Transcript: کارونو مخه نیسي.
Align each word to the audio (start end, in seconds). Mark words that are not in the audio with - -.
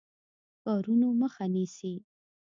کارونو 0.63 1.07
مخه 1.21 1.45
نیسي. 1.53 1.93